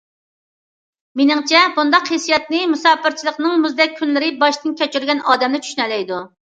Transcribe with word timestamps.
مېنىڭچە، 1.21 1.61
بۇنداق 1.75 2.09
ھېسسىياتنى 2.15 2.63
مۇساپىرچىلىقنىڭ 2.73 3.63
مۇزدەك 3.69 3.97
كۈنلىرىنى 4.03 4.35
باشتىن 4.45 4.79
كەچۈرگەن 4.85 5.27
ئادەملا 5.31 5.67
چۈشىنەلەيدۇ. 5.71 6.29